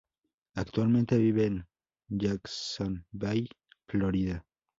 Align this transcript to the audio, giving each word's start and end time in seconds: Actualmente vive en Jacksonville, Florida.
Actualmente 0.55 1.15
vive 1.15 1.45
en 1.45 1.67
Jacksonville, 2.09 3.49
Florida. 3.85 4.43